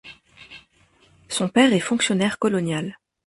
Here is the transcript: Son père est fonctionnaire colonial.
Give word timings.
Son 1.29 1.47
père 1.47 1.73
est 1.73 1.79
fonctionnaire 1.79 2.39
colonial. 2.39 2.97